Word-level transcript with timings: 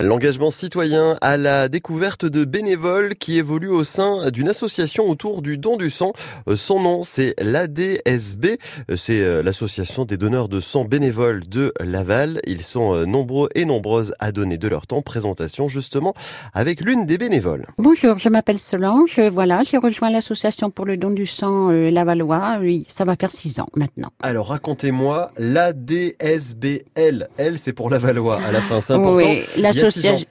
L'engagement 0.00 0.50
citoyen 0.50 1.16
à 1.20 1.36
la 1.36 1.68
découverte 1.68 2.24
de 2.24 2.44
bénévoles 2.44 3.16
qui 3.16 3.36
évoluent 3.36 3.68
au 3.68 3.82
sein 3.82 4.30
d'une 4.30 4.48
association 4.48 5.08
autour 5.08 5.42
du 5.42 5.58
don 5.58 5.76
du 5.76 5.90
sang. 5.90 6.12
Euh, 6.46 6.54
son 6.54 6.80
nom, 6.80 7.02
c'est 7.02 7.34
l'ADSB. 7.40 8.46
Euh, 8.90 8.96
c'est 8.96 9.20
euh, 9.20 9.42
l'association 9.42 10.04
des 10.04 10.16
donneurs 10.16 10.48
de 10.48 10.60
sang 10.60 10.84
bénévoles 10.84 11.48
de 11.48 11.72
Laval. 11.80 12.40
Ils 12.46 12.62
sont 12.62 13.06
nombreux 13.06 13.48
et 13.56 13.64
nombreuses 13.64 14.14
à 14.20 14.30
donner 14.30 14.56
de 14.56 14.68
leur 14.68 14.86
temps. 14.86 15.02
Présentation 15.02 15.66
justement 15.66 16.14
avec 16.54 16.80
l'une 16.80 17.04
des 17.04 17.18
bénévoles. 17.18 17.66
Bonjour, 17.76 18.18
je 18.18 18.28
m'appelle 18.28 18.58
Solange. 18.58 19.18
Voilà, 19.18 19.64
j'ai 19.64 19.78
rejoint 19.78 20.10
l'association 20.10 20.70
pour 20.70 20.84
le 20.84 20.96
don 20.96 21.10
du 21.10 21.26
sang 21.26 21.70
Lavallois. 21.70 22.58
Oui, 22.60 22.86
ça 22.88 23.04
va 23.04 23.16
faire 23.16 23.32
six 23.32 23.58
ans 23.58 23.68
maintenant. 23.74 24.10
Alors 24.22 24.46
racontez-moi 24.50 25.32
l'ADSBL. 25.38 27.28
L, 27.36 27.58
c'est 27.58 27.72
pour 27.72 27.90
Lavallois 27.90 28.40
à 28.40 28.52
la 28.52 28.60
fin, 28.60 28.80
c'est 28.80 28.92
important. 28.92 29.16
Oui, 29.16 29.42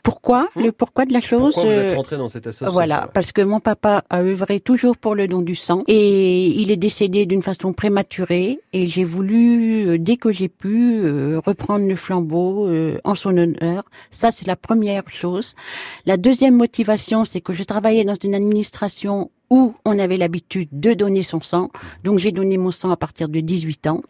pourquoi 0.03 0.49
Le 0.55 0.71
pourquoi 0.71 1.05
de 1.05 1.13
la 1.13 1.21
chose 1.21 1.53
Pourquoi 1.53 1.71
vous 1.71 1.79
êtes 1.79 1.91
euh, 1.91 1.95
rentré 1.95 2.17
dans 2.17 2.27
cette 2.27 2.47
association 2.47 2.73
Voilà, 2.73 3.09
parce 3.13 3.31
que 3.31 3.41
mon 3.41 3.59
papa 3.59 4.03
a 4.09 4.21
œuvré 4.21 4.59
toujours 4.59 4.97
pour 4.97 5.15
le 5.15 5.27
don 5.27 5.41
du 5.41 5.55
sang 5.55 5.83
et 5.87 6.47
il 6.47 6.71
est 6.71 6.77
décédé 6.77 7.25
d'une 7.25 7.41
façon 7.43 7.73
prématurée 7.73 8.59
et 8.73 8.87
j'ai 8.87 9.03
voulu, 9.03 9.87
euh, 9.87 9.97
dès 9.97 10.17
que 10.17 10.31
j'ai 10.31 10.49
pu, 10.49 10.99
euh, 11.03 11.39
reprendre 11.45 11.87
le 11.87 11.95
flambeau 11.95 12.69
en 13.03 13.15
son 13.15 13.37
honneur. 13.37 13.83
Ça, 14.11 14.31
c'est 14.31 14.47
la 14.47 14.55
première 14.55 15.07
chose. 15.07 15.55
La 16.05 16.17
deuxième 16.17 16.55
motivation, 16.55 17.25
c'est 17.25 17.41
que 17.41 17.53
je 17.53 17.63
travaillais 17.63 18.05
dans 18.05 18.15
une 18.23 18.35
administration 18.35 19.29
où 19.49 19.75
on 19.85 19.99
avait 19.99 20.17
l'habitude 20.17 20.69
de 20.71 20.93
donner 20.93 21.23
son 21.23 21.41
sang. 21.41 21.71
Donc 22.03 22.19
j'ai 22.19 22.31
donné 22.31 22.57
mon 22.57 22.71
sang 22.71 22.91
à 22.91 22.97
partir 22.97 23.29
de 23.29 23.39
18 23.39 23.87
ans 23.87 24.01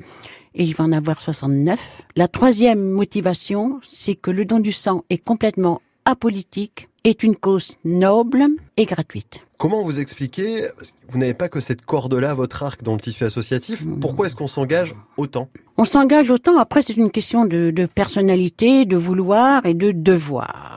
et 0.55 0.66
je 0.66 0.76
vais 0.76 0.84
en 0.84 0.91
avoir 0.91 1.22
69. 1.22 1.80
La 2.16 2.28
troisième 2.28 2.82
motivation, 2.82 3.80
c'est 3.88 4.16
que 4.16 4.31
le 4.31 4.45
don 4.45 4.59
du 4.59 4.72
sang 4.72 5.04
est 5.09 5.18
complètement 5.20 5.81
apolitique, 6.05 6.88
est 7.04 7.22
une 7.23 7.36
cause 7.36 7.76
noble 7.86 8.48
et 8.76 8.86
gratuite. 8.86 9.42
Comment 9.58 9.81
vous 9.81 10.00
expliquez, 10.00 10.67
vous 11.09 11.17
n'avez 11.17 11.34
pas 11.34 11.50
que 11.50 11.59
cette 11.59 11.84
corde-là, 11.84 12.34
votre 12.34 12.64
arc 12.64 12.84
dans 12.84 12.94
le 12.94 13.00
tissu 13.00 13.23
associatif, 13.23 13.84
pourquoi 14.00 14.28
est-ce 14.28 14.36
qu'on 14.36 14.47
s'engage 14.47 14.94
autant? 15.17 15.50
On 15.78 15.84
s'engage 15.84 16.30
autant, 16.30 16.59
après 16.59 16.81
c'est 16.81 16.95
une 16.95 17.12
question 17.12 17.45
de, 17.45 17.72
de 17.72 17.86
personnalité, 17.88 18.86
de 18.86 18.97
vouloir 18.97 19.66
et 19.66 19.73
de 19.73 19.92
devoir. 19.92 20.77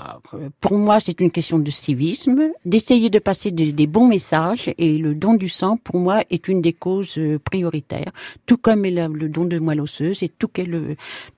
Pour 0.61 0.79
moi, 0.79 1.01
c'est 1.01 1.21
une 1.21 1.31
question 1.31 1.59
de 1.59 1.71
civisme, 1.71 2.51
d'essayer 2.65 3.11
de 3.11 3.19
passer 3.19 3.51
des, 3.51 3.87
bons 3.87 4.07
messages 4.07 4.73
et 4.79 4.99
le 4.99 5.15
don 5.15 5.35
du 5.35 5.49
sang, 5.49 5.77
pour 5.77 5.99
moi, 5.99 6.23
est 6.31 6.49
une 6.49 6.63
des 6.63 6.73
causes 6.73 7.19
euh, 7.19 7.39
prioritaires, 7.39 8.13
tout 8.47 8.57
comme 8.57 8.85
le, 8.85 9.29
don 9.29 9.45
de 9.45 9.59
moelle 9.59 9.81
osseuse 9.81 10.23
et 10.23 10.29
tout, 10.29 10.51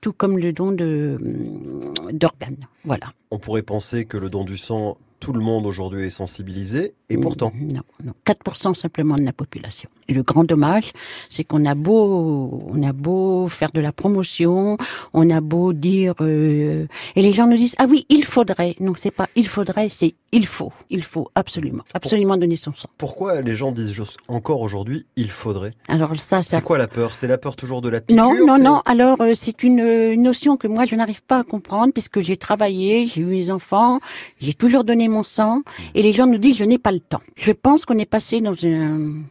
tout 0.01 0.13
comme 0.13 0.37
le 0.37 0.53
don 0.53 0.69
hum, 0.69 1.93
d'organes. 2.11 2.67
Voilà. 2.85 3.13
On 3.31 3.39
pourrait 3.39 3.63
penser 3.63 4.05
que 4.05 4.17
le 4.17 4.29
don 4.29 4.43
du 4.43 4.57
sang 4.57 4.97
tout 5.23 5.31
le 5.31 5.39
monde 5.39 5.65
aujourd'hui 5.65 6.07
est 6.07 6.09
sensibilisé, 6.09 6.95
et 7.07 7.17
pourtant. 7.17 7.53
Non, 7.55 7.81
non. 8.03 8.11
4% 8.25 8.75
simplement 8.75 9.15
de 9.15 9.23
la 9.23 9.31
population. 9.31 9.89
Le 10.09 10.21
grand 10.23 10.43
dommage, 10.43 10.91
c'est 11.29 11.43
qu'on 11.43 11.65
a 11.65 11.75
beau, 11.75 12.63
on 12.67 12.83
a 12.83 12.93
beau 12.93 13.47
faire 13.47 13.71
de 13.71 13.79
la 13.79 13.91
promotion, 13.91 14.77
on 15.13 15.29
a 15.29 15.41
beau 15.41 15.73
dire, 15.73 16.13
euh, 16.21 16.85
et 17.15 17.21
les 17.21 17.31
gens 17.31 17.47
nous 17.47 17.57
disent, 17.57 17.75
ah 17.77 17.85
oui, 17.89 18.05
il 18.09 18.25
faudrait. 18.25 18.75
Non, 18.79 18.93
c'est 18.95 19.11
pas 19.11 19.27
il 19.35 19.47
faudrait, 19.47 19.89
c'est 19.89 20.15
il 20.31 20.47
faut. 20.47 20.71
Il 20.89 21.03
faut 21.03 21.29
absolument, 21.35 21.83
absolument 21.93 22.37
donner 22.37 22.55
son 22.55 22.73
sang. 22.73 22.89
Pourquoi 22.97 23.41
les 23.41 23.55
gens 23.55 23.71
disent 23.71 23.99
encore 24.27 24.61
aujourd'hui, 24.61 25.05
il 25.15 25.29
faudrait? 25.29 25.73
Alors 25.87 26.15
ça, 26.15 26.41
ça... 26.41 26.57
C'est 26.57 26.63
quoi 26.63 26.77
la 26.77 26.87
peur? 26.87 27.15
C'est 27.15 27.27
la 27.27 27.37
peur 27.37 27.55
toujours 27.55 27.81
de 27.81 27.89
la 27.89 28.01
piqûre? 28.01 28.23
Non, 28.23 28.33
non, 28.45 28.57
non. 28.57 28.81
Alors 28.85 29.21
euh, 29.21 29.33
c'est 29.35 29.63
une, 29.63 29.79
une 29.79 30.23
notion 30.23 30.57
que 30.57 30.67
moi 30.67 30.85
je 30.85 30.95
n'arrive 30.95 31.23
pas 31.23 31.39
à 31.39 31.43
comprendre 31.43 31.93
puisque 31.93 32.19
j'ai 32.19 32.37
travaillé, 32.37 33.05
j'ai 33.05 33.21
eu 33.21 33.25
mes 33.25 33.49
enfants, 33.51 33.99
j'ai 34.39 34.53
toujours 34.53 34.83
donné 34.83 35.07
mon 35.07 35.23
sang 35.23 35.61
et 35.95 36.01
les 36.01 36.13
gens 36.13 36.27
nous 36.27 36.37
disent 36.37 36.57
je 36.57 36.65
n'ai 36.65 36.77
pas 36.77 36.91
le 36.91 36.99
temps. 36.99 37.21
Je 37.35 37.51
pense 37.51 37.85
qu'on 37.85 37.97
est 37.97 38.05
passé 38.05 38.41
dans 38.41 38.55
un, 38.65 39.21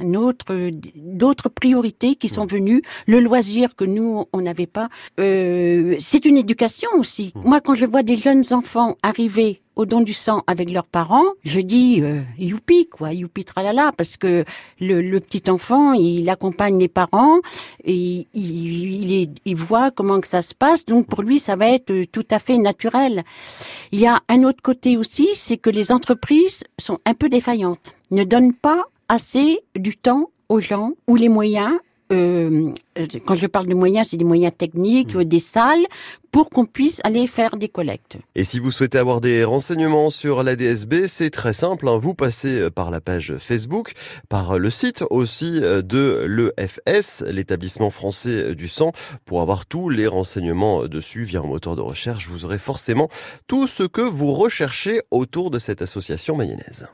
un 0.00 0.14
autre, 0.14 0.70
d'autres 0.96 1.48
priorités 1.48 2.14
qui 2.14 2.28
sont 2.28 2.46
venues, 2.46 2.82
le 3.06 3.20
loisir 3.20 3.76
que 3.76 3.84
nous 3.84 4.26
on 4.32 4.40
n'avait 4.40 4.66
pas. 4.66 4.88
Euh, 5.20 5.96
c'est 5.98 6.24
une 6.24 6.36
éducation 6.36 6.88
aussi. 6.98 7.32
Moi, 7.44 7.60
quand 7.60 7.74
je 7.74 7.86
vois 7.86 8.02
des 8.02 8.16
jeunes 8.16 8.44
enfants 8.50 8.96
arriver 9.02 9.60
au 9.76 9.86
don 9.86 10.00
du 10.00 10.12
sang 10.12 10.42
avec 10.48 10.70
leurs 10.70 10.86
parents, 10.86 11.24
je 11.44 11.60
dis 11.60 12.00
euh, 12.02 12.20
youpi 12.36 12.88
quoi, 12.88 13.12
youpi 13.12 13.44
tralala, 13.44 13.92
parce 13.96 14.16
que 14.16 14.44
le, 14.80 15.00
le, 15.00 15.20
petit 15.20 15.48
enfant, 15.48 15.92
il 15.92 16.28
accompagne 16.28 16.78
les 16.80 16.88
parents, 16.88 17.38
et 17.84 18.26
il, 18.34 19.10
il, 19.14 19.30
il, 19.44 19.54
voit 19.54 19.92
comment 19.92 20.20
que 20.20 20.26
ça 20.26 20.42
se 20.42 20.52
passe, 20.52 20.84
donc 20.84 21.06
pour 21.06 21.22
lui 21.22 21.38
ça 21.38 21.54
va 21.54 21.68
être 21.68 21.94
tout 22.10 22.26
à 22.28 22.40
fait 22.40 22.58
naturel. 22.58 23.22
Il 23.92 24.00
y 24.00 24.06
a 24.08 24.20
un 24.28 24.42
autre 24.42 24.62
côté 24.62 24.96
aussi, 24.96 25.28
c'est 25.34 25.58
que 25.58 25.70
les 25.70 25.92
entreprises 25.92 26.64
sont 26.80 26.98
un 27.06 27.14
peu 27.14 27.28
défaillantes, 27.28 27.94
ne 28.10 28.24
donnent 28.24 28.54
pas 28.54 28.84
assez 29.08 29.60
du 29.76 29.96
temps 29.96 30.30
aux 30.48 30.60
gens 30.60 30.92
ou 31.06 31.16
les 31.16 31.28
moyens 31.28 31.72
euh, 32.10 32.72
quand 33.26 33.34
je 33.34 33.46
parle 33.46 33.66
de 33.66 33.74
moyens, 33.74 34.08
c'est 34.10 34.16
des 34.16 34.24
moyens 34.24 34.52
techniques, 34.56 35.14
mmh. 35.14 35.24
des 35.24 35.38
salles, 35.38 35.84
pour 36.30 36.50
qu'on 36.50 36.64
puisse 36.64 37.00
aller 37.04 37.26
faire 37.26 37.56
des 37.56 37.68
collectes. 37.68 38.16
Et 38.34 38.44
si 38.44 38.58
vous 38.58 38.70
souhaitez 38.70 38.98
avoir 38.98 39.20
des 39.20 39.44
renseignements 39.44 40.10
sur 40.10 40.42
la 40.42 40.56
DSB, 40.56 41.06
c'est 41.06 41.30
très 41.30 41.52
simple. 41.52 41.88
Hein. 41.88 41.98
Vous 41.98 42.14
passez 42.14 42.60
euh, 42.60 42.70
par 42.70 42.90
la 42.90 43.00
page 43.00 43.34
Facebook, 43.38 43.92
par 44.28 44.58
le 44.58 44.70
site 44.70 45.04
aussi 45.10 45.60
euh, 45.62 45.82
de 45.82 46.24
l'EFS, 46.26 47.24
l'établissement 47.28 47.90
français 47.90 48.54
du 48.54 48.68
sang, 48.68 48.92
pour 49.26 49.42
avoir 49.42 49.66
tous 49.66 49.90
les 49.90 50.06
renseignements 50.06 50.86
dessus 50.86 51.24
via 51.24 51.40
un 51.40 51.46
moteur 51.46 51.76
de 51.76 51.82
recherche. 51.82 52.28
Vous 52.28 52.44
aurez 52.44 52.58
forcément 52.58 53.08
tout 53.46 53.66
ce 53.66 53.82
que 53.82 54.02
vous 54.02 54.32
recherchez 54.32 55.02
autour 55.10 55.50
de 55.50 55.58
cette 55.58 55.82
association 55.82 56.36
mayonnaise. 56.36 56.86